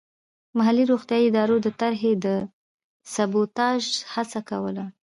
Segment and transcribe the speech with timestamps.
[0.57, 2.27] محلي روغتیايي ادارو د طرحې د
[3.13, 4.85] سبوتاژ هڅه کوله.